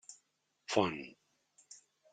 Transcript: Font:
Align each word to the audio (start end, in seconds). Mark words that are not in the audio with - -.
Font: 0.75 1.13